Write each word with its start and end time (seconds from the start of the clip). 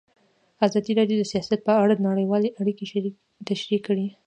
ازادي 0.67 0.91
راډیو 0.99 1.17
د 1.19 1.23
سیاست 1.31 1.59
په 1.67 1.73
اړه 1.81 2.03
نړیوالې 2.07 2.49
اړیکې 2.59 2.85
تشریح 3.49 3.79
کړي. 3.87 4.05